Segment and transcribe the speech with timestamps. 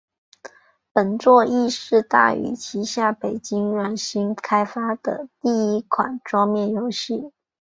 [0.91, 7.31] 本作亦是大宇旗下北京软星开发的第一款桌面游戏。